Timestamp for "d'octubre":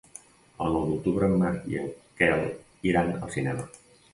0.91-1.29